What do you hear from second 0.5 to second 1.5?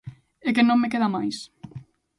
que non me queda máis.